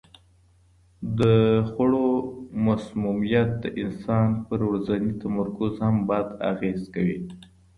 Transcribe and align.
د 1.19 1.21
خوړو 1.69 2.07
مسمومیت 2.65 3.49
د 3.63 3.65
انسان 3.81 4.29
پر 4.47 4.59
ورځني 4.67 5.11
تمرکز 5.23 5.73
هم 5.85 5.95
بد 6.09 6.27
اغېز 6.51 6.81
کوي. 6.95 7.19